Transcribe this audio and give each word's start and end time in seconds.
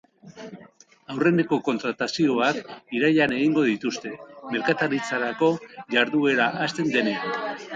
Aurreneko 1.15 1.59
kontratazioak 1.67 2.57
irailean 2.99 3.35
egingo 3.41 3.67
dituzte, 3.69 4.15
merkataritzako 4.57 5.51
jarduera 5.99 6.49
hasten 6.67 6.91
denean. 6.99 7.43